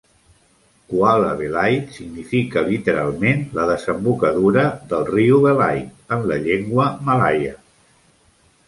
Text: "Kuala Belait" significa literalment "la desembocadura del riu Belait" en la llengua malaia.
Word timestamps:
"Kuala 0.93 1.27
Belait" 1.41 1.91
significa 1.97 2.63
literalment 2.69 3.45
"la 3.59 3.67
desembocadura 3.73 4.65
del 4.95 5.07
riu 5.13 5.41
Belait" 5.47 5.95
en 6.19 6.29
la 6.33 6.41
llengua 6.49 6.91
malaia. 7.13 7.59